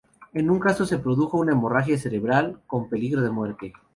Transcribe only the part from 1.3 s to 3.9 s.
una hemorragia cerebral con peligro de muerte.